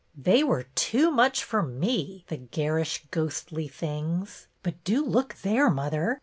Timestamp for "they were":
0.29-0.63